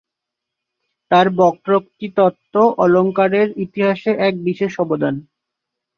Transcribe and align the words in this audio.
তাঁর 1.11 1.27
বক্রোক্তিতত্ত্ব 1.37 2.55
অলঙ্কারের 2.77 3.47
ইতিহাসে 3.65 4.11
এক 4.27 4.33
বিশেষ 4.47 4.73
অবদান। 4.79 5.15